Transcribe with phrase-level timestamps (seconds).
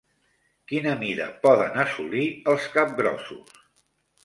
[0.71, 3.65] Quina mida poden assolir els capgrossos?